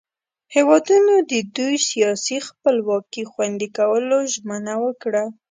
[0.55, 5.23] هیوادونو د دوئ سیاسي خپلواکي خوندي کولو ژمنه وکړه.